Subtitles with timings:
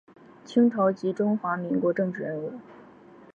[0.43, 2.53] 清朝及中华民国政治人物。